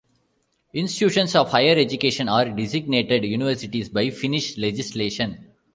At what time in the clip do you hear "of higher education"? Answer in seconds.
1.35-2.27